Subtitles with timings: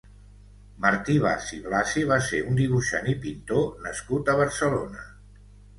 [0.85, 5.11] Martí Bas i Blasi va ser un dibuixant i pintor nascut a Barcelona.